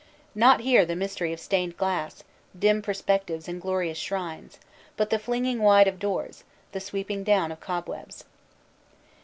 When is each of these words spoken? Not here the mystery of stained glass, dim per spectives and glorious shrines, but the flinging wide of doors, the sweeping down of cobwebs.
Not 0.33 0.61
here 0.61 0.83
the 0.83 0.95
mystery 0.95 1.31
of 1.31 1.39
stained 1.39 1.77
glass, 1.77 2.23
dim 2.57 2.81
per 2.81 2.91
spectives 2.91 3.47
and 3.47 3.61
glorious 3.61 3.99
shrines, 3.99 4.57
but 4.97 5.11
the 5.11 5.19
flinging 5.19 5.61
wide 5.61 5.87
of 5.87 5.99
doors, 5.99 6.43
the 6.71 6.79
sweeping 6.79 7.23
down 7.23 7.51
of 7.51 7.59
cobwebs. 7.59 8.23